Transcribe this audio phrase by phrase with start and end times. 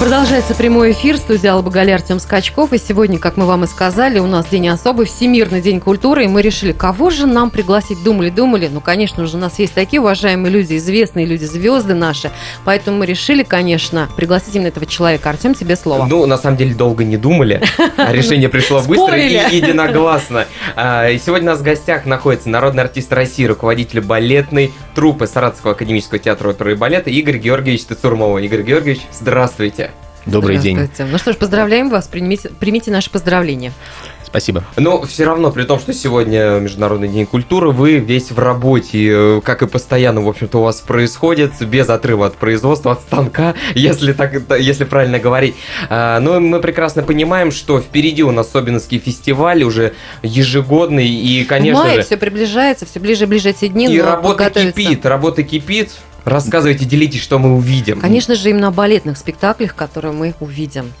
[0.00, 1.16] Продолжается прямой эфир.
[1.16, 2.72] Студия Алла Багаля, Артем Скачков.
[2.72, 6.22] И сегодня, как мы вам и сказали, у нас день особый, Всемирный день культуры.
[6.22, 8.04] И мы решили, кого же нам пригласить?
[8.04, 8.68] Думали-думали.
[8.68, 12.30] Ну, конечно же, у нас есть такие уважаемые люди, известные люди, звезды наши.
[12.64, 15.30] Поэтому мы решили, конечно, пригласить именно этого человека.
[15.30, 16.06] Артем, тебе слово.
[16.06, 17.60] Ну, на самом деле, долго не думали.
[17.96, 20.46] А решение пришло быстро и единогласно.
[20.76, 25.72] А, и сегодня у нас в гостях находится народный артист России, руководитель балетной труппы Саратовского
[25.72, 28.38] академического театра оперы и балета Игорь Георгиевич Тацурмова.
[28.38, 29.87] Игорь Георгиевич, здравствуйте.
[30.28, 30.88] Добрый день.
[30.98, 33.72] Ну что ж, поздравляем вас, примите, примите наши поздравления.
[34.28, 34.62] Спасибо.
[34.76, 39.40] Но все равно, при том, что сегодня Международный день культуры, вы весь в работе, э,
[39.42, 44.12] как и постоянно, в общем-то, у вас происходит, без отрыва от производства, от станка, если
[44.12, 45.54] так, если правильно говорить.
[45.88, 51.84] А, но мы прекрасно понимаем, что впереди у нас Собинский фестиваль уже ежегодный, и, конечно
[51.84, 52.02] Май же...
[52.02, 53.86] все приближается, все ближе и ближе эти дни.
[53.86, 55.92] И работа кипит, работа кипит.
[56.28, 58.00] Рассказывайте, делитесь, что мы увидим.
[58.00, 60.92] Конечно же, именно о балетных спектаклях, которые мы увидим.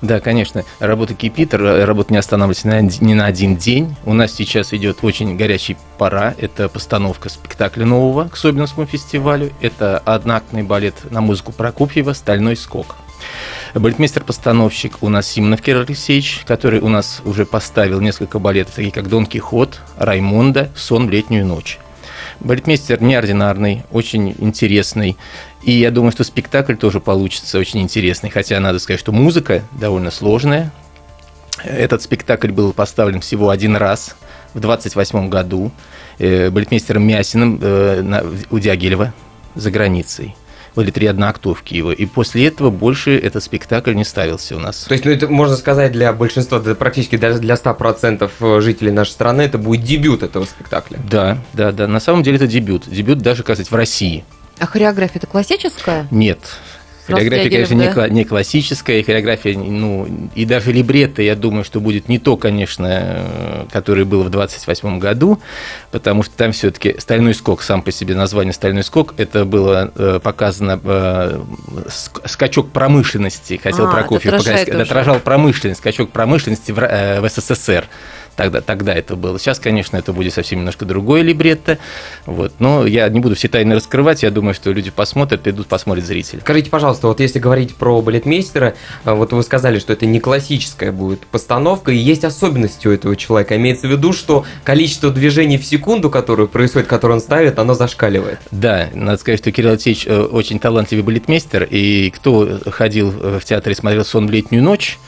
[0.00, 3.94] Да, конечно, работа кипит, р- работа не останавливается ни на один- ни на один день.
[4.04, 6.34] У нас сейчас идет очень горячий пора.
[6.38, 9.52] Это постановка спектакля нового к Собинскому фестивалю.
[9.60, 12.96] Это одноактный балет на музыку Прокопьева «Стальной скок».
[13.74, 19.08] Балетмейстер-постановщик у нас Симонов Кирилл Алексеевич, который у нас уже поставил несколько балетов, такие как
[19.08, 21.78] «Дон Кихот», «Раймонда», «Сон в летнюю ночь».
[22.44, 25.16] Балетмейстер неординарный, очень интересный.
[25.62, 28.30] И я думаю, что спектакль тоже получится очень интересный.
[28.30, 30.72] Хотя надо сказать, что музыка довольно сложная.
[31.62, 34.16] Этот спектакль был поставлен всего один раз
[34.54, 35.70] в 28 году
[36.18, 39.14] э, балетмейстером Мясиным э, у Дягилева
[39.54, 40.34] за границей.
[40.74, 41.92] Были три одноактовки его.
[41.92, 44.84] И после этого больше этот спектакль не ставился у нас.
[44.84, 49.10] То есть, ну, это можно сказать для большинства, да, практически даже для 100% жителей нашей
[49.10, 50.98] страны, это будет дебют этого спектакля.
[51.10, 51.86] Да, да, да.
[51.86, 52.88] На самом деле это дебют.
[52.88, 54.24] Дебют даже, казать, в России.
[54.58, 56.06] А хореография это классическая?
[56.10, 56.38] Нет.
[57.16, 62.08] Хореография, конечно, не, кла- не классическая, хореография, ну, и даже либретто, я думаю, что будет
[62.08, 65.40] не то, конечно, э, которое было в 28 году,
[65.90, 70.20] потому что там все-таки «Стальной скок», сам по себе название «Стальной скок», это было э,
[70.22, 71.40] показано э,
[71.86, 76.76] ск- скачок промышленности, хотел А, Прокофьев это показать, это отражал промышленность, скачок промышленности в,
[77.20, 77.86] в СССР.
[78.36, 79.38] Тогда, тогда это было.
[79.38, 81.78] Сейчас, конечно, это будет совсем немножко другое либретто.
[82.26, 82.52] Вот.
[82.58, 84.22] Но я не буду все тайны раскрывать.
[84.22, 86.40] Я думаю, что люди посмотрят, придут, посмотрят зрители.
[86.40, 90.92] Скажите, пожалуйста, вот если говорить про балетмейстера, а, вот вы сказали, что это не классическая
[90.92, 93.56] будет постановка, и есть особенности у этого человека.
[93.56, 98.38] Имеется в виду, что количество движений в секунду, которое происходит, которое он ставит, оно зашкаливает.
[98.50, 103.44] Да, надо сказать, что Кирилл Алексеевич э, очень талантливый балетмейстер, и кто ходил э, в
[103.44, 104.98] театр и смотрел «Сон в летнюю ночь»,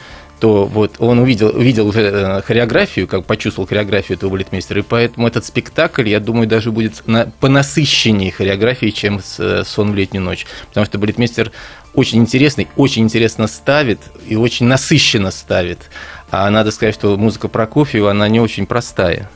[0.44, 5.26] то вот он увидел, увидел уже э, хореографию, как почувствовал хореографию этого балетмейстера, и поэтому
[5.26, 9.94] этот спектакль, я думаю, даже будет на, по насыщеннее хореографии, чем с, э, «Сон в
[9.94, 11.50] летнюю ночь», потому что балетмейстер
[11.94, 15.88] очень интересный, очень интересно ставит и очень насыщенно ставит.
[16.30, 19.30] А надо сказать, что музыка Прокофьева, она не очень простая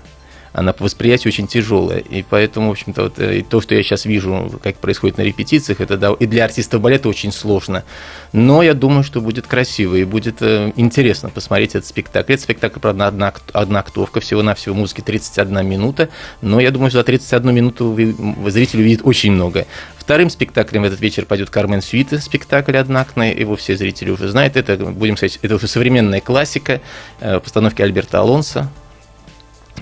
[0.59, 1.99] она по восприятию очень тяжелая.
[2.01, 5.23] И поэтому, в общем-то, вот, э, и то, что я сейчас вижу, как происходит на
[5.23, 7.85] репетициях, это да, и для артистов балета очень сложно.
[8.33, 12.33] Но я думаю, что будет красиво и будет э, интересно посмотреть этот спектакль.
[12.33, 16.09] Этот спектакль, правда, одна, одна актовка, всего-навсего музыки 31 минута,
[16.43, 19.67] но я думаю, что за 31 минуту вы- зритель увидит очень много.
[19.97, 24.57] Вторым спектаклем в этот вечер пойдет Кармен Сюита, спектакль одноактный, его все зрители уже знают.
[24.57, 26.81] Это, будем сказать, это уже современная классика
[27.21, 28.71] э, постановки Альберта Алонса,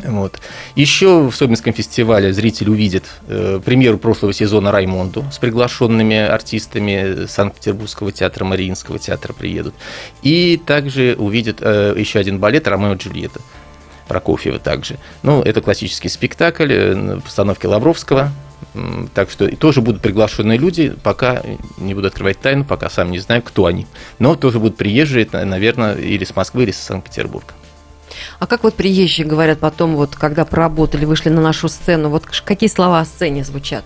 [0.05, 0.41] вот.
[0.75, 8.13] Еще в Собинском фестивале зритель увидит э, премьеру прошлого сезона Раймонду с приглашенными артистами Санкт-Петербургского
[8.13, 9.75] театра, Мариинского театра приедут.
[10.23, 13.41] И также увидит э, еще один балет «Ромео и Джульетта».
[14.09, 14.99] Прокофьева также.
[15.23, 18.31] Ну, это классический спектакль э, на постановке Лавровского.
[19.15, 21.43] Так что тоже будут приглашенные люди, пока
[21.79, 23.87] не буду открывать тайну, пока сам не знаю, кто они.
[24.19, 27.53] Но тоже будут приезжие, наверное, или с Москвы, или с Санкт-Петербурга.
[28.39, 32.69] А как вот приезжие говорят потом, вот когда поработали, вышли на нашу сцену, вот какие
[32.69, 33.85] слова о сцене звучат?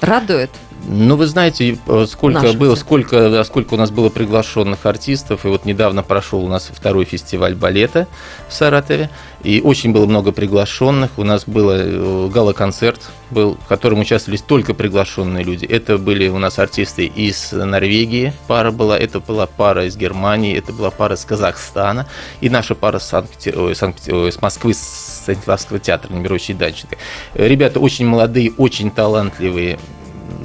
[0.00, 0.50] Радует?
[0.86, 5.48] Ну, вы знаете, э, сколько Наших было, сколько, сколько у нас было приглашенных артистов, и
[5.48, 8.06] вот недавно прошел у нас второй фестиваль балета
[8.48, 9.10] в Саратове,
[9.42, 11.10] и очень было много приглашенных.
[11.16, 15.66] У нас был э, гала-концерт, был, в котором участвовали только приглашенные люди.
[15.66, 20.72] Это были у нас артисты из Норвегии, пара была, это была пара из Германии, это
[20.72, 22.06] была пара из Казахстана,
[22.40, 26.96] и наша пара Санкт- Санкт- с Москвы, с Станиславского театра, Немировича и Данченко.
[27.34, 29.78] Ребята очень молодые, очень талантливые,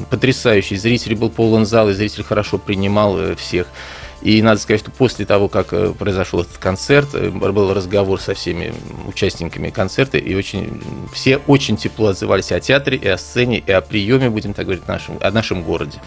[0.09, 0.75] потрясающий.
[0.75, 3.67] Зритель был полон зал, и зритель хорошо принимал э, всех.
[4.23, 8.33] И надо сказать, что после того, как э, произошел этот концерт, э, был разговор со
[8.33, 8.73] всеми
[9.05, 10.81] участниками концерта, и очень,
[11.11, 14.87] все очень тепло отзывались о театре, и о сцене, и о приеме, будем так говорить,
[14.87, 15.99] нашем, о нашем городе.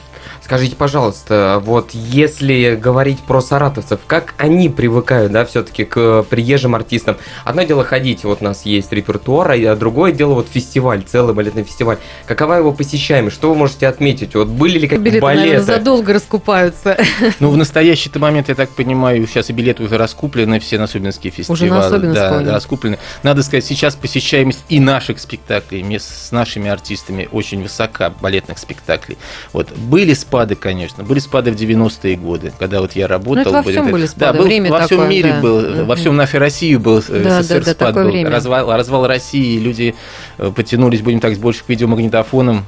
[0.43, 7.19] Скажите, пожалуйста, вот если говорить про саратовцев, как они привыкают, да, все-таки к приезжим артистам?
[7.45, 11.65] Одно дело ходить, вот у нас есть репертуар, а другое дело вот фестиваль, целый балетный
[11.65, 11.99] фестиваль.
[12.27, 13.37] Какова его посещаемость?
[13.37, 14.35] Что вы можете отметить?
[14.35, 15.47] Вот были ли какие-то Билеты, балеты?
[15.49, 16.97] наверное, задолго раскупаются.
[17.41, 21.31] Ну, в настоящий момент, я так понимаю, сейчас и билеты уже раскуплены, все на Собинские
[21.31, 21.71] фестивали.
[21.71, 22.53] Уже на да, да.
[22.53, 22.99] раскуплены.
[23.23, 29.19] Надо сказать, сейчас посещаемость и наших спектаклей вместе с нашими артистами очень высока, балетных спектаклей.
[29.53, 29.71] Вот.
[29.77, 33.35] Были спады, конечно, были спады в 90-е годы, когда вот я работал.
[33.35, 35.41] Ну, это во всем были Да, спады, был, время во всем такое, мире да.
[35.41, 38.05] был, во всем нашей России был э, Да, СССР да, да, спад был.
[38.05, 38.31] время.
[38.31, 39.95] Развал, развал России, люди
[40.39, 42.65] э, потянулись, будем так, больше к видеомагнитофонам,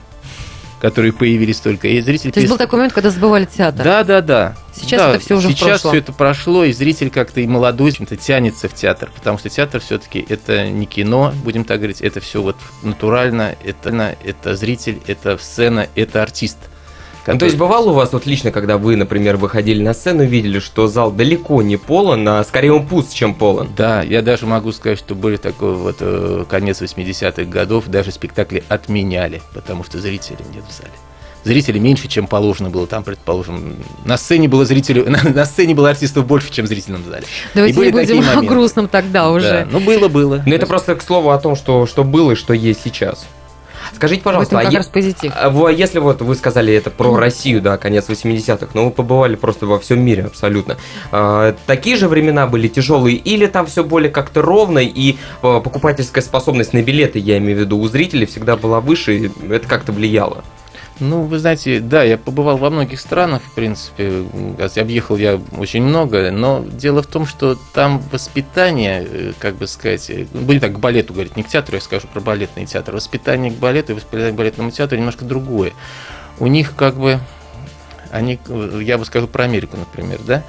[0.81, 1.89] которые появились только.
[1.89, 3.85] И зрители То есть был такой момент, когда забывали театр.
[3.85, 4.57] да, да, да.
[4.75, 7.91] Сейчас Да, это всё уже в Сейчас все это прошло, и зритель как-то и молодой,
[7.91, 12.01] в общем-то, тянется в театр, потому что театр все-таки это не кино, будем так говорить,
[12.01, 16.59] это все вот натурально, это, это зритель, это сцена, это артист.
[17.33, 20.27] Ну, то есть бывало у вас вот лично, когда вы, например, выходили на сцену и
[20.27, 23.69] видели, что зал далеко не полон, а скорее он пуст, чем полон?
[23.77, 28.65] Да, я даже могу сказать, что были такой вот э, конец 80-х годов, даже спектакли
[28.69, 30.93] отменяли, потому что зрителей нет в зале.
[31.45, 33.77] Зрителей меньше, чем положено было там, предположим.
[34.05, 37.25] На сцене было зрителей, на, на сцене было артистов больше, чем в зрительном зале.
[37.55, 39.49] Давайте И были не будем о грустном тогда уже.
[39.49, 40.43] Да, ну было, было.
[40.45, 43.27] Ну, это просто к слову о том, что, что было и что есть сейчас.
[43.95, 45.33] Скажите, В пожалуйста, этом а как е- раз позитив.
[45.35, 49.67] а если вот вы сказали это про Россию, да, конец 80-х, но вы побывали просто
[49.67, 50.77] во всем мире абсолютно.
[51.13, 56.23] А, такие же времена были тяжелые, или там все более как-то ровно, и а, покупательская
[56.23, 59.93] способность на билеты, я имею в виду, у зрителей всегда была выше, и это как-то
[59.93, 60.45] влияло?
[61.01, 64.25] Ну, вы знаете, да, я побывал во многих странах, в принципе,
[64.77, 70.11] объехал я очень много, но дело в том, что там воспитание, э, как бы сказать,
[70.11, 73.53] э, будем так, к балету говорить, не к театру, я скажу про балетный театр, воспитание
[73.53, 75.73] к балету и воспитание к балетному театру немножко другое.
[76.41, 77.21] У них как бы,
[78.11, 80.43] они, э, я бы скажу про Америку, например, да,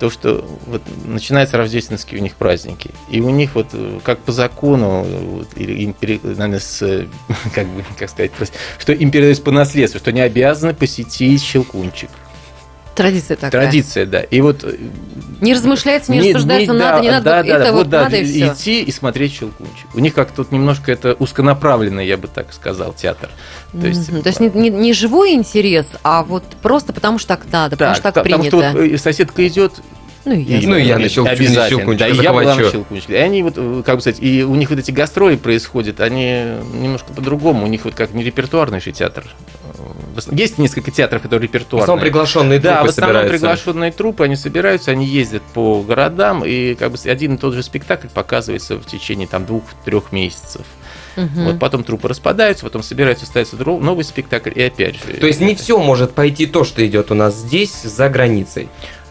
[0.00, 4.32] то, что вот начинаются рождественские у них праздники, и у них вот э, как по
[4.32, 7.06] закону, вот, им, наверное, с,
[7.54, 8.32] как бы, как сказать,
[8.78, 12.08] что им передается по наследству, что они обязаны посетить Щелкунчик.
[12.94, 13.50] Традиция такая.
[13.62, 14.20] Традиция, да.
[14.20, 14.76] И вот э,
[15.40, 17.24] Не размышляется, не, рассуждается, да, надо, не надо.
[17.24, 18.48] да, да, это да, вот да, надо и все.
[18.48, 19.86] идти и смотреть Щелкунчик.
[19.94, 23.30] У них как-то тут немножко это узконаправленный, я бы так сказал, театр.
[23.72, 27.46] То есть, То есть не, не- не живой интерес, а вот просто потому что так
[27.50, 28.70] надо, потому что так потому принято.
[28.70, 29.72] что вот, э, соседка идет,
[30.24, 30.68] Ну и я.
[30.68, 32.70] Ну, и я на щелкунчик- щелкунчик Да, и я была на захвачу.
[32.72, 33.12] щелкунчике.
[33.14, 36.44] И они вот, э, как бы сказать, и у них вот эти гастроли происходят, они
[36.74, 37.64] немножко по-другому.
[37.64, 39.24] У них вот как не репертуарный же театр.
[40.14, 41.84] В Есть несколько театров, которые В репертуарные.
[41.84, 43.30] основном приглашенные Да, труппы в основном собираются.
[43.46, 47.62] приглашенные трупы, они собираются, они ездят по городам, и как бы один и тот же
[47.62, 50.62] спектакль показывается в течение там двух-трех месяцев.
[51.16, 51.44] Мгм.
[51.44, 55.00] Вот потом трупы распадаются, потом собираются, ставится новый спектакль, и опять же.
[55.18, 58.68] То есть не все может пойти то, что идет у нас здесь, за границей.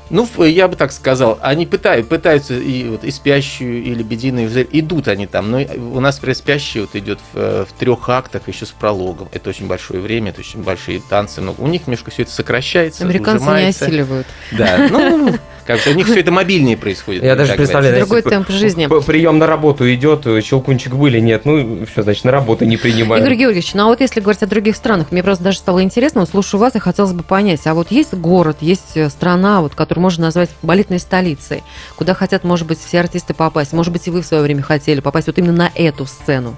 [0.09, 4.67] Ну, я бы так сказал, они пытают, пытаются и, вот, и спящую, и лебединую взять,
[4.71, 8.47] идут они там, но у нас, например, спящий вот идет в, э, в трех актах,
[8.47, 9.29] еще с прологом.
[9.31, 11.61] Это очень большое время, это очень большие танцы, много.
[11.61, 13.85] У них немножко все это сокращается, Американцы не ужимается.
[13.85, 14.27] осиливают.
[14.51, 15.35] Да, ну,
[15.65, 17.23] как бы у них все это мобильнее происходит.
[17.23, 17.97] Я даже представляю.
[17.99, 18.87] Другой темп жизни.
[19.05, 23.23] Прием на работу идет, щелкунчик были, нет, ну, все, значит, на работу не принимают.
[23.25, 26.25] Игорь Георгиевич, ну а вот если говорить о других странах, мне просто даже стало интересно,
[26.25, 30.01] слушаю вас и хотелось бы понять, а вот есть город, есть э, страна, вот, которую
[30.01, 31.63] можно назвать балетной столицей,
[31.95, 35.01] куда хотят, может быть, все артисты попасть, может быть, и вы в свое время хотели
[35.01, 36.55] попасть вот именно на эту сцену.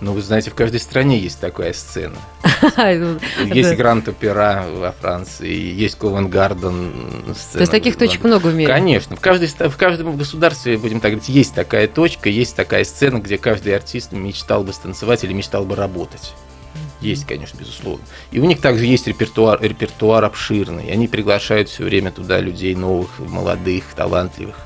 [0.00, 2.14] Ну, вы знаете, в каждой стране есть такая сцена.
[2.76, 7.34] То Есть Гранд-Опера во Франции, есть Ковенгарден.
[7.58, 8.72] есть таких точек много в мире.
[8.72, 9.16] Конечно.
[9.16, 13.38] В, каждой, в каждом государстве, будем так говорить, есть такая точка, есть такая сцена, где
[13.38, 16.32] каждый артист мечтал бы станцевать или мечтал бы работать.
[17.00, 18.04] Есть, конечно, безусловно.
[18.32, 20.90] И у них также есть репертуар, репертуар обширный.
[20.90, 24.56] Они приглашают все время туда людей новых, молодых, талантливых.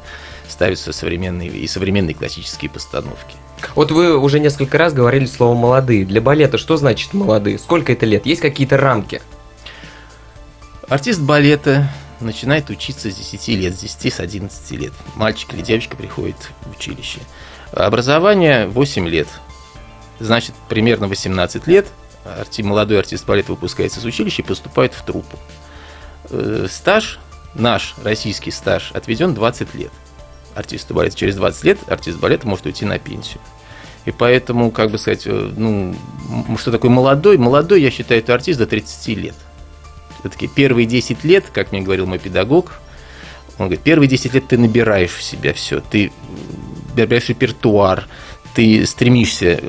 [0.48, 3.36] Ставятся современные и современные классические постановки.
[3.74, 6.04] Вот вы уже несколько раз говорили слово «молодые».
[6.04, 7.58] Для балета что значит «молодые»?
[7.58, 8.26] Сколько это лет?
[8.26, 9.22] Есть какие-то рамки?
[10.88, 11.88] Артист балета
[12.20, 14.92] начинает учиться с 10 лет, с 10, с 11 лет.
[15.16, 17.20] Мальчик или девочка приходит в училище.
[17.72, 19.28] Образование 8 лет.
[20.18, 21.88] Значит, примерно 18 лет
[22.24, 25.38] арти- молодой артист балета выпускается из училища и поступает в труппу.
[26.30, 27.18] Э, Стаж,
[27.54, 29.90] наш российский стаж, отведен 20 лет.
[30.54, 33.40] Артисту балета через 20 лет артист балета может уйти на пенсию.
[34.04, 35.94] И поэтому, как бы сказать, э, ну,
[36.58, 37.38] что такое молодой?
[37.38, 39.34] Молодой, я считаю, это артист до 30 лет.
[40.20, 42.80] Все-таки первые 10 лет, как мне говорил мой педагог,
[43.58, 46.10] Он говорит, первые 10 лет ты набираешь в себя все, ты
[46.96, 48.08] набираешь репертуар,
[48.54, 49.60] ты стремишься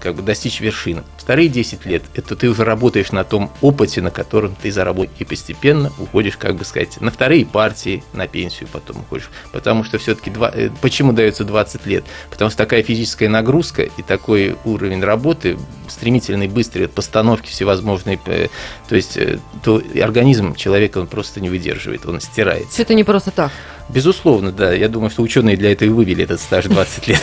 [0.00, 1.02] как бы достичь вершины.
[1.16, 5.24] Вторые 10 лет– это ты уже работаешь на том опыте, на котором ты заработал, и
[5.24, 9.30] постепенно уходишь, как бы сказать, на вторые партии, на пенсию потом уходишь.
[9.52, 12.04] Потому что все-таки, э, почему дается 20 лет?
[12.30, 18.48] Потому что такая физическая нагрузка и такой уровень работы, стремительный, быстрый, постановки всевозможные, э,
[18.88, 22.68] то есть э, то организм человека он просто не выдерживает, он стирает.
[22.70, 23.52] Все это не просто так.
[23.92, 24.72] Безусловно, да.
[24.72, 27.20] Я думаю, что ученые для этого и вывели этот стаж 20 лет.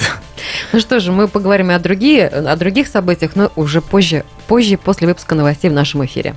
[0.74, 4.78] Ну что же, мы поговорим и о, другие, о других событиях, но уже позже, позже,
[4.78, 6.36] после выпуска новостей в нашем эфире.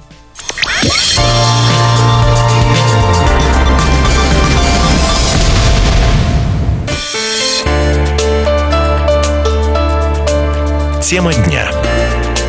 [11.03, 11.73] Тема дня.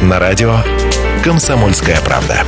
[0.03, 0.57] На радио
[1.23, 2.45] «Комсомольская правда».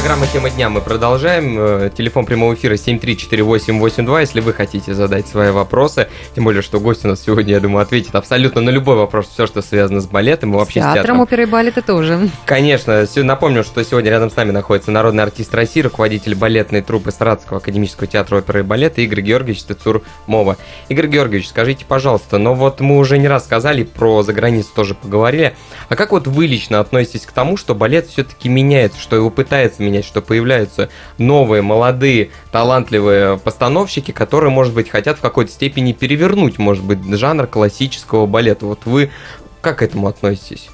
[0.00, 1.56] Программа «Тема дня» мы продолжаем.
[1.58, 6.08] Э, телефон прямого эфира 7348882, если вы хотите задать свои вопросы.
[6.34, 9.46] Тем более, что гость у нас сегодня, я думаю, ответит абсолютно на любой вопрос, все,
[9.46, 10.92] что связано с балетом и вообще с театром.
[10.92, 11.20] с театром.
[11.20, 12.30] оперы и балета тоже.
[12.46, 13.06] Конечно.
[13.14, 18.06] Напомню, что сегодня рядом с нами находится народный артист России, руководитель балетной труппы Саратовского академического
[18.06, 20.56] театра оперы и балета Игорь Георгиевич Тецур Мова.
[20.88, 25.54] Игорь Георгиевич, скажите, пожалуйста, но вот мы уже не раз сказали, про заграницу тоже поговорили,
[25.90, 29.89] а как вот вы лично относитесь к тому, что балет все-таки меняется, что его пытается
[29.90, 36.58] менять, что появляются новые, молодые, талантливые постановщики, которые, может быть, хотят в какой-то степени перевернуть,
[36.58, 38.66] может быть, жанр классического балета.
[38.66, 39.10] Вот вы
[39.60, 40.68] как к этому относитесь?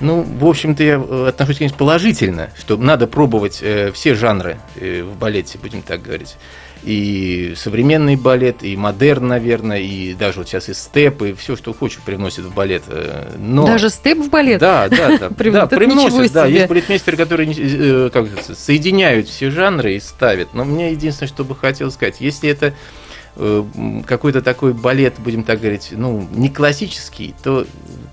[0.00, 5.02] Ну, в общем-то, я э, отношусь, конечно, положительно, что надо пробовать э, все жанры э,
[5.02, 6.36] в балете, будем так говорить
[6.82, 11.72] и современный балет, и модерн, наверное, и даже вот сейчас и степ, и все, что
[11.72, 12.82] хочешь, привносит в балет.
[12.88, 13.66] Э, но...
[13.66, 14.60] Даже степ в балет?
[14.60, 15.28] Да, да, да.
[15.50, 16.46] да привносят, да.
[16.46, 20.54] Есть балетмейстеры, которые э, как соединяют все жанры и ставят.
[20.54, 22.74] Но мне единственное, что бы хотел сказать, если это
[23.36, 23.64] э,
[24.06, 27.64] какой-то такой балет, будем так говорить, ну, не классический, то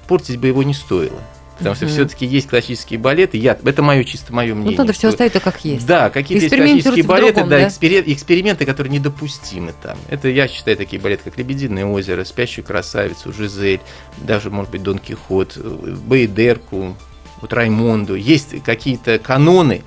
[0.08, 1.20] портить бы его не стоило.
[1.60, 3.38] Потому что все-таки есть классические балеты.
[3.38, 4.78] Я, это мое чисто мое мнение.
[4.78, 5.86] Ну, надо все оставить так, как есть.
[5.86, 7.68] Да, какие-то есть классические балеты, другом, да, да?
[7.68, 9.98] эксперименты, которые недопустимы там.
[10.08, 13.82] Это я считаю такие балеты, как Лебединое озеро, Спящую красавицу, Жизель,
[14.18, 16.96] даже, может быть, Дон Кихот, Бейдерку,
[17.42, 18.16] вот Раймонду.
[18.16, 19.84] Есть какие-то каноны,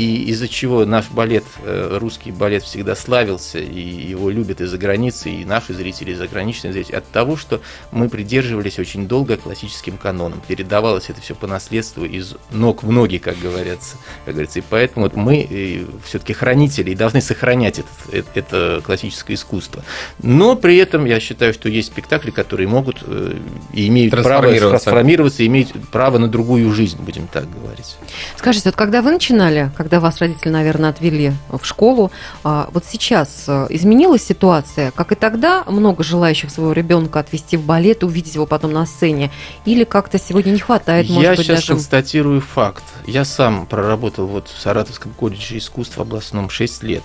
[0.00, 4.78] и из-за чего наш балет, э, русский балет всегда славился, и его любят и за
[4.78, 7.60] границей, и наши зрители, и заграничные зрители, от того, что
[7.92, 10.40] мы придерживались очень долго классическим канонам.
[10.48, 13.96] Передавалось это все по наследству из ног в ноги, как говорится.
[14.24, 14.60] Как говорится.
[14.60, 19.84] И поэтому вот мы э, все-таки хранители и должны сохранять это, это классическое искусство.
[20.22, 23.36] Но при этом я считаю, что есть спектакли, которые могут э,
[23.74, 27.96] и имеют право трансформироваться, и имеют право на другую жизнь, будем так говорить.
[28.38, 32.12] Скажите, вот когда вы начинали, когда когда вас родители, наверное, отвели в школу.
[32.44, 37.64] А, вот сейчас э, изменилась ситуация, как и тогда, много желающих своего ребенка отвести в
[37.64, 39.32] балет, увидеть его потом на сцене,
[39.64, 41.72] или как-то сегодня не хватает, может Я быть, сейчас даже...
[41.72, 42.84] констатирую факт.
[43.04, 47.02] Я сам проработал вот в Саратовском колледже искусств областном 6 лет.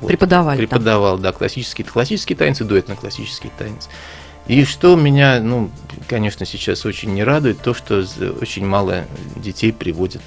[0.00, 0.06] Вот.
[0.06, 1.22] Преподавали Преподавал, там.
[1.22, 3.88] да, классические, классические танцы, дуэтно-классический танец.
[4.46, 5.72] И что меня, ну,
[6.06, 8.04] конечно, сейчас очень не радует, то, что
[8.40, 10.22] очень мало детей приводят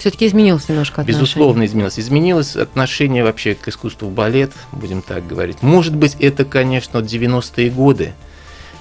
[0.00, 1.22] все-таки изменилось немножко отношение.
[1.22, 1.98] Безусловно, изменилось.
[1.98, 5.62] Изменилось отношение вообще к искусству балет, будем так говорить.
[5.62, 8.14] Может быть, это, конечно, 90-е годы,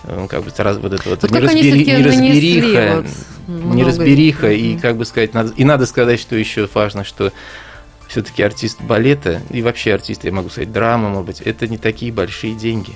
[0.05, 3.05] э, как бы раз вот это вот, вот неразбери, неразбериха,
[3.47, 7.33] вот неразбериха и как бы сказать, надо, и надо сказать, что еще важно, что
[8.07, 12.13] все-таки артист балета и вообще артист, я могу сказать, драма, может быть, это не такие
[12.13, 12.93] большие деньги.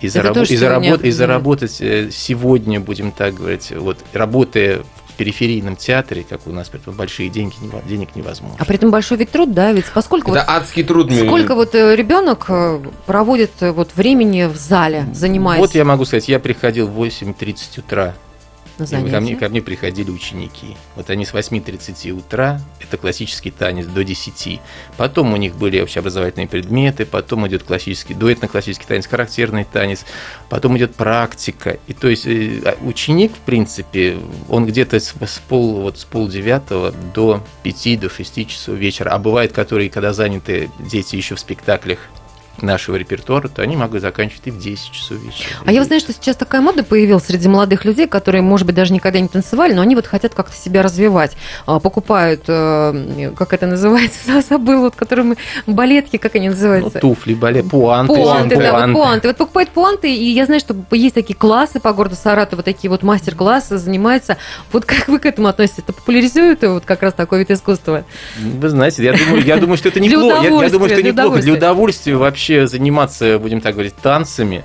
[0.00, 0.36] И, зараб...
[0.36, 1.02] и, заработ...
[1.02, 4.82] и заработать э, сегодня, будем так говорить, вот работая
[5.18, 7.56] периферийном театре, как у нас, поэтому большие деньги,
[7.86, 8.56] денег невозможно.
[8.58, 10.30] А при этом большой ведь труд, да, ведь поскольку...
[10.30, 11.12] Это вот, адский труд.
[11.12, 15.60] Сколько вот э, ребенок э, проводит э, вот времени в зале, занимаясь?
[15.60, 18.14] Вот я могу сказать, я приходил в 8.30 утра
[18.78, 19.10] на занятия?
[19.10, 20.76] Ко мне, ко мне приходили ученики.
[20.96, 24.60] Вот они с 8.30 утра, это классический танец, до 10.
[24.96, 30.04] Потом у них были общеобразовательные предметы, потом идет классический, дуэтно-классический танец, характерный танец,
[30.48, 31.78] потом идет практика.
[31.86, 34.18] И то есть э, а ученик, в принципе,
[34.48, 39.10] он где-то с, с, пол, вот, с пол девятого до 5, до 6 часов вечера.
[39.10, 41.98] А бывает, которые, когда заняты дети еще в спектаклях
[42.62, 45.48] нашего репертуара, то они могут заканчивать и в 10 часов вечера.
[45.64, 48.92] А я знаю, что сейчас такая мода появилась среди молодых людей, которые, может быть, даже
[48.92, 51.36] никогда не танцевали, но они вот хотят как-то себя развивать.
[51.66, 55.36] А, покупают, э, как это называется, забыл, вот, которые мы,
[55.66, 57.00] балетки, как они называются?
[57.02, 58.14] Ну, туфли, балет, пуанты.
[58.14, 59.28] Пуанты, да, вот пуанты.
[59.28, 63.02] Вот покупают пуанты, и я знаю, что есть такие классы по городу Саратова, такие вот
[63.02, 64.36] мастер-классы занимаются.
[64.72, 65.78] Вот как вы к этому относитесь?
[65.78, 68.04] Это популяризует вот как раз такой вид искусства?
[68.38, 70.42] Вы знаете, я думаю, я думаю что это неплохо.
[70.42, 71.40] Я, я думаю, что неплохо.
[71.40, 74.64] Для удовольствия вообще заниматься, будем так говорить, танцами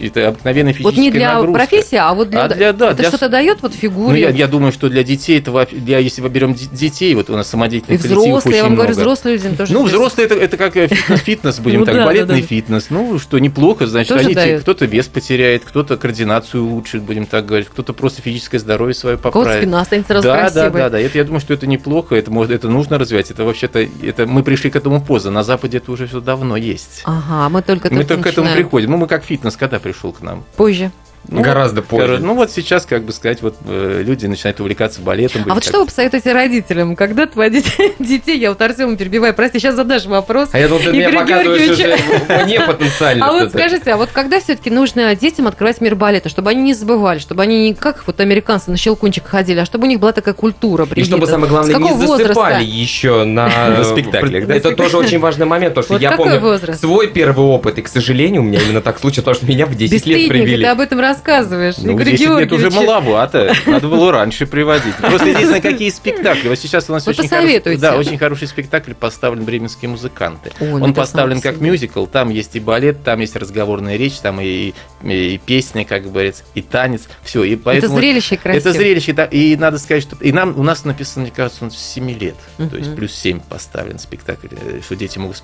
[0.00, 1.58] это обыкновенная физическая Вот не для нагрузка.
[1.66, 2.44] профессии, а вот для...
[2.44, 3.08] А для да, это для...
[3.08, 4.08] что-то дает вот фигуре?
[4.10, 7.36] Ну, я, я думаю, что для детей, это для, если мы берем детей, вот у
[7.36, 8.88] нас самодеятельных И взрослые, я вам много.
[8.88, 9.72] говорю, взрослые люди тоже.
[9.72, 12.46] Ну, взрослые это, это как фитнес, фитнес будем Ну так, да, балетный да, да.
[12.46, 12.86] фитнес.
[12.90, 14.60] Ну, что неплохо, значит, Тоже они те- дает.
[14.62, 19.62] кто-то вес потеряет, кто-то координацию улучшит, будем так говорить, кто-то просто физическое здоровье свое поправит.
[19.62, 20.70] спина останется сразу Да, да, красивой.
[20.80, 21.00] да, да.
[21.00, 23.30] Это я думаю, что это неплохо, это может, это нужно развивать.
[23.30, 25.30] Это вообще-то, это мы пришли к этому поздно.
[25.30, 27.02] На Западе это уже все давно есть.
[27.04, 28.90] Ага, мы только мы только к этому приходим.
[28.90, 30.44] Ну, мы как фитнес, когда пришел к нам?
[30.56, 30.90] Позже.
[31.28, 32.06] Ну, Гораздо позже.
[32.06, 35.42] Короче, ну вот сейчас, как бы сказать, вот э, люди начинают увлекаться балетом.
[35.48, 37.66] А вот что вы посоветуете родителям, когда отводить
[37.98, 38.38] детей?
[38.38, 40.50] Я вот Артема перебиваю, прости, сейчас задашь вопрос.
[40.52, 42.22] А я думал, ты меня Игорь показываешь уже Георгиевич.
[42.44, 43.26] мне потенциально.
[43.26, 46.74] А вот скажите, а вот когда все-таки нужно детям открывать мир балета, чтобы они не
[46.74, 50.12] забывали, чтобы они не как вот американцы на щелкунчик ходили, а чтобы у них была
[50.12, 52.60] такая культура И чтобы, самое главное, не какого засыпали возраста?
[52.60, 53.48] еще на...
[53.74, 54.48] На спектаклях?
[54.48, 58.42] Это тоже очень важный момент, потому что я помню свой первый опыт, и, к сожалению,
[58.42, 60.64] у меня именно так случилось, потому что меня в 10 лет привели.
[60.64, 61.76] об этом рассказываешь.
[61.78, 62.74] Ну, Игорь 10 лет уже Георгиевич.
[62.74, 63.54] маловато.
[63.66, 64.94] Надо было раньше приводить.
[64.96, 66.48] Просто единственное, какие спектакли.
[66.48, 70.52] Вот сейчас у нас очень хороший, да, очень хороший спектакль поставлен «Бременские музыканты».
[70.60, 72.06] Ну Он это поставлен как мюзикл.
[72.06, 76.62] Там есть и балет, там есть разговорная речь, там и, и песня, как говорится, и
[76.62, 77.08] танец.
[77.22, 77.44] Все.
[77.44, 78.60] И Это поэтому зрелище красиво.
[78.60, 79.24] Это зрелище, да.
[79.24, 82.36] И надо сказать, что и нам у нас написано, мне кажется, он с 7 лет.
[82.56, 85.42] То есть плюс 7 поставлен спектакль, э, что дети могут.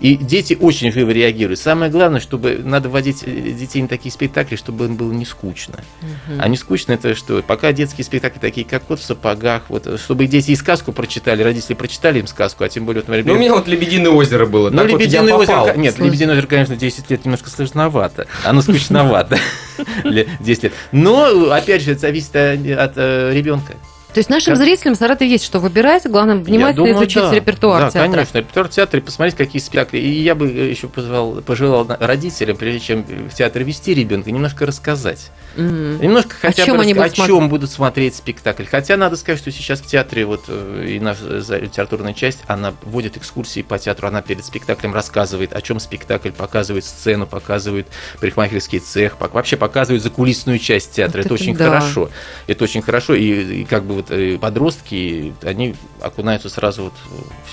[0.00, 1.58] И дети очень живо реагируют.
[1.58, 5.80] Самое главное, чтобы надо вводить э, детей на такие спектакли, чтобы им было не скучно.
[6.02, 6.40] Мгм.
[6.40, 7.42] А не скучно это что?
[7.42, 11.74] Пока детские спектакли такие, как вот в сапогах, вот, чтобы дети и сказку прочитали, родители
[11.74, 14.68] прочитали им сказку, а тем более, вот, например, Ну, у меня вот «Лебединое озеро» было.
[14.68, 16.06] ну, так вот Лебединое озеро, нет, Слушай.
[16.08, 18.26] Лебединое озеро, конечно, 10 лет немножко сложновато.
[18.44, 19.38] Оно скучновато
[20.04, 20.72] для 10 лет.
[20.92, 23.74] Но, опять же, это зависит э, от ребенка.
[24.12, 27.32] То есть нашим Как- зрителям в Саратове есть что выбирать, главное внимательно думаю, изучить да.
[27.34, 28.10] репертуар Да, театра.
[28.12, 29.98] конечно, репертуар театра посмотреть, какие спектакли.
[29.98, 35.30] И я бы еще пожелал на- родителям, прежде чем в театр вести ребенка, немножко рассказать.
[35.56, 36.00] Мгм.
[36.00, 37.36] Немножко хотя чем бы они раска- будут о смотреть?
[37.38, 38.64] чем будут смотреть спектакль.
[38.64, 42.74] Хотя надо сказать, что сейчас в театре вот э, и наша за- литературная часть, она
[42.82, 47.86] вводит экскурсии по театру, она перед спектаклем рассказывает, о чем спектакль, показывает сцену, показывает
[48.20, 51.18] парикмахерский цех, вообще показывает закулисную часть театра.
[51.18, 51.64] Вот это, это очень да.
[51.66, 52.10] хорошо.
[52.46, 53.14] Это очень хорошо.
[53.14, 56.94] И, и как бы вот э, подростки, они окунаются сразу вот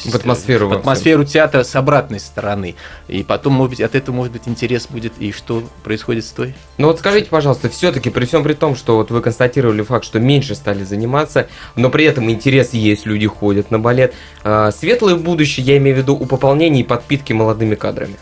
[0.06, 2.76] В атмосферу в атмосферу театра с обратной стороны.
[3.08, 6.54] И потом, может быть, от этого может быть интерес будет и что происходит с той.
[6.78, 10.20] Ну вот скажите, пожалуйста, все-таки при всем при том, что вот вы констатировали факт, что
[10.20, 14.14] меньше стали заниматься, но при этом интерес есть, люди ходят на балет.
[14.44, 18.16] а, Светлое будущее, я имею в виду, у пополнения и подпитки молодыми кадрами.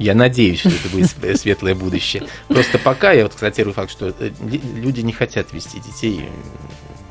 [0.00, 2.24] Я надеюсь, что это будет св- светлое будущее.
[2.48, 4.30] Просто пока я вот констатирую факт, что э,
[4.74, 6.20] люди не хотят вести детей.
[6.20, 6.26] м,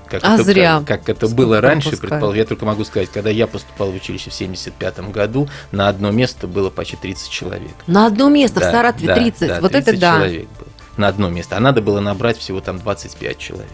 [0.10, 0.84] Как А это, зря.
[0.86, 3.95] Как, как это Сколько было раньше, предположим, я только могу сказать, когда я поступал в
[3.95, 7.71] училище в 75 году, на одно место было почти 30 человек.
[7.88, 9.47] На одно место в Да, Саратове да, 30.
[9.47, 10.17] да, вот 30 это да.
[10.17, 10.67] человек было
[10.98, 11.58] на одно место.
[11.58, 13.68] А надо было набрать всего там 25 человек.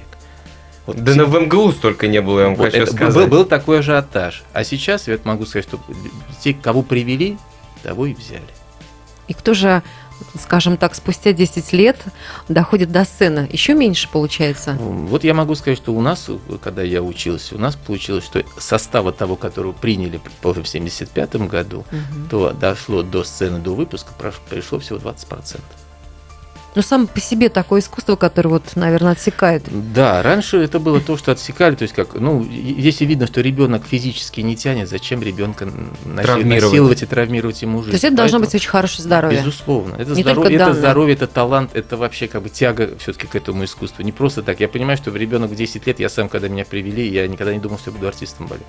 [0.86, 3.14] Вот Да на в МГУ столько не было, я вам вот хочу это сказать.
[3.16, 4.44] Был, был такой ажиотаж.
[4.54, 5.80] А сейчас я могу сказать, что
[6.42, 7.38] те, кого привели,
[7.84, 8.42] того и взяли.
[9.28, 9.84] И кто же,
[10.40, 11.98] скажем так, спустя 10 лет
[12.48, 13.50] доходит до сцены?
[13.52, 14.78] Еще меньше получается.
[14.80, 16.30] Вот я могу сказать, что у нас,
[16.64, 22.30] когда я учился, у нас получилось, что состава того, которого приняли, в 75 году, Мгм.
[22.30, 25.60] то дошло до сцены, до выпуска, прош- пришло всего 20%.
[26.78, 29.64] Ну, сам по себе такое искусство, которое вот, наверное, отсекает.
[29.96, 33.84] Да, раньше это было то, что отсекали, то есть как, ну, если видно, что ребенок
[33.88, 35.68] физически не тянет, зачем ребенка
[36.06, 37.90] насиловать и травмировать ему жизнь?
[37.90, 39.40] То есть это должно Поэтому- быть очень хорошее здоровье.
[39.40, 39.96] Безусловно.
[39.96, 43.64] Это, Не здоровье, это здоровье, это талант, это вообще как бы тяга все-таки к этому
[43.66, 44.04] искусству.
[44.04, 44.60] Не просто так.
[44.60, 47.60] Я понимаю, что ребенок в 10 лет, я сам, когда меня привели, я никогда не
[47.60, 48.68] думал, что я буду артистом балета.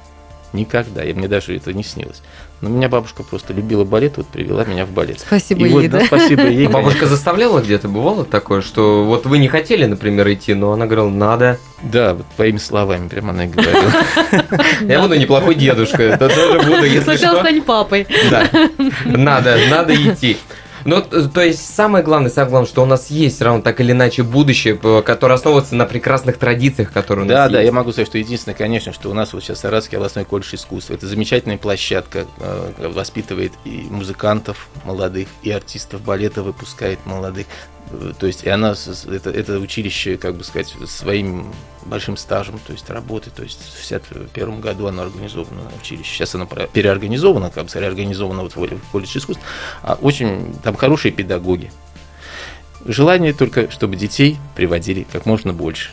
[0.53, 1.05] Никогда.
[1.05, 2.23] И мне даже это не снилось.
[2.61, 5.21] Но меня бабушка просто любила балет, вот привела меня в балет.
[5.21, 6.01] Спасибо И ей, вот, да?
[6.01, 6.67] да, спасибо ей.
[6.67, 10.87] А бабушка заставляла где-то, бывало такое, что вот вы не хотели, например, идти, но она
[10.87, 11.59] говорила, надо.
[11.83, 13.93] Да, вот твоими словами прямо она и говорила.
[14.81, 17.45] Я буду неплохой дедушка, это тоже буду, если Сначала что.
[17.45, 18.07] стань папой.
[18.31, 18.49] Да,
[19.05, 20.39] надо, надо идти.
[20.88, 23.92] Ну, то есть самое главное, самое главное, что у нас есть все равно так или
[23.92, 27.53] иначе будущее, которое основывается на прекрасных традициях, которые у нас Да, есть.
[27.53, 30.55] да, я могу сказать, что единственное, конечно, что у нас вот сейчас Саратовский областной колледж
[30.55, 30.90] искусств.
[30.90, 37.46] Это замечательная площадка, э, воспитывает и музыкантов молодых, и артистов балета выпускает молодых.
[38.18, 38.74] То есть, и она,
[39.11, 41.53] это, это училище, как бы сказать, своим
[41.85, 46.12] большим стажем, то есть работы, то есть в 61 году оно организовано училище.
[46.12, 49.42] Сейчас оно переорганизовано, как бы реорганизовано вот в колледж искусств.
[49.83, 51.70] А очень там хорошие педагоги.
[52.85, 55.90] Желание только, чтобы детей приводили как можно больше.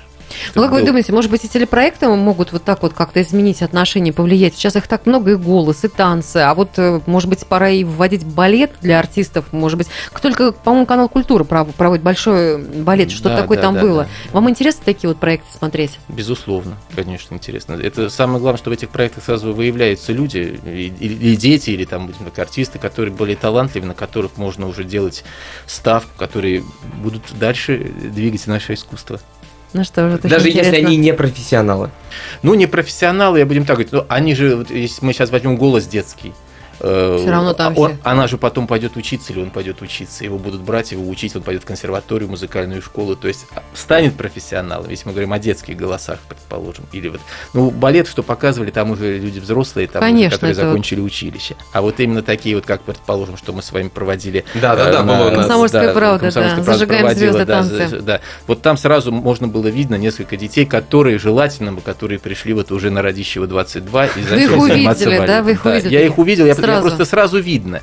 [0.54, 3.62] Ну, как вы Был- думаете, может быть, и телепроекты могут вот так вот как-то изменить
[3.62, 4.56] отношения, повлиять?
[4.56, 6.38] Сейчас их так много, и голос, и танцы.
[6.38, 9.88] А вот, э, может быть, пора и вводить балет для артистов, может быть.
[10.22, 13.12] Только, по-моему, канал «Культура» пров- проводит большой балет.
[13.12, 14.04] Что Да, такое да, там да, было?
[14.04, 14.10] да.
[14.34, 16.00] Вам интересно такие вот проекты смотреть?
[16.08, 17.74] Безусловно, конечно, интересно.
[17.74, 22.26] Это самое главное, что в этих проектах сразу выявляются люди, или дети, или там будем
[22.26, 25.24] так, артисты, которые более талантливы, на которых можно уже делать
[25.68, 26.64] ставку, которые
[27.02, 29.20] будут дальше двигать наше искусство.
[29.76, 30.88] Ну что же, Даже очень если интересно.
[30.88, 31.90] они не профессионалы.
[32.44, 35.58] Ну, не профессионалы, я будем так говорить, ну, они же, вот если мы сейчас возьмем
[35.58, 36.34] голос детский,
[36.80, 38.00] э, Всё равно там он- все.
[38.04, 41.42] она же потом пойдет учиться, или он пойдет учиться, его будут брать, его учить, он
[41.44, 45.78] пойдет в консерваторию, музыкальную школу, то есть а, станет профессионалом, если мы говорим о детских
[45.78, 47.22] голосах, предположим, или вот,
[47.54, 51.00] ну, балет, что показывали, там уже люди взрослые, там, уже, Конечно, которые это вот- закончили
[51.02, 54.92] училище, а вот именно такие вот, как, предположим, что мы с вами проводили Да, да,
[54.92, 55.36] да, было у на- нас.
[55.46, 58.00] «Комсомольская правда», «Комсомольская да, правда» «Зажигаем звезды да, танцы».
[58.02, 58.22] да.
[58.48, 62.90] Вот там сразу можно было видно несколько детей, которые желательно бы, которые пришли вот уже
[62.90, 65.42] на Радищева 22 и Вы их начали заниматься увидели, да?
[65.44, 66.82] Вы их увидели Я их увидел, я, я Сразу?
[66.88, 67.82] просто сразу видно.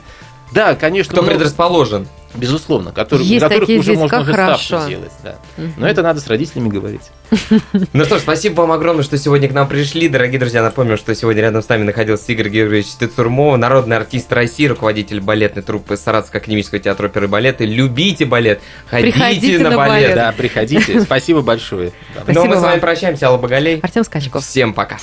[0.53, 2.07] Да, конечно, Кто много- предрасположен.
[2.35, 4.63] безусловно, которые, Есть которых такие уже дети, можно как уже хорошо.
[4.65, 5.13] ставку сделать.
[5.25, 5.37] Да.
[5.79, 7.11] Но это надо с родителями говорить.
[7.95, 10.09] Ну что ж, спасибо вам огромное, что сегодня к нам пришли.
[10.11, 14.67] Дорогие друзья, напомню, что сегодня рядом с нами находился Игорь Георгиевич Тыцурмов, народный артист России,
[14.67, 17.65] руководитель балетной труппы Саратовского академического театра оперы и балета.
[17.65, 19.93] Любите балет, ходите Приходите на, на балет.
[19.93, 20.15] балет.
[20.17, 21.01] Да, приходите.
[21.05, 21.93] Спасибо большое.
[22.15, 22.25] Да.
[22.27, 22.81] Ну а мы Спасибо с вами вам.
[22.81, 23.81] прощаемся, Алла Багалей.
[23.81, 24.45] Артем Скачков.
[24.45, 24.99] Всем пока.